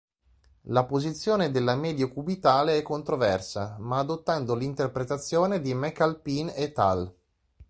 La 0.63 0.83
posizione 0.85 1.51
della 1.51 1.75
medio-cubitale 1.75 2.75
è 2.75 2.81
controversa, 2.81 3.75
ma 3.79 3.99
adottando 3.99 4.55
l'interpretazione 4.55 5.61
di 5.61 5.75
McAlpine 5.75 6.55
"et 6.55 6.79
al. 6.79 7.13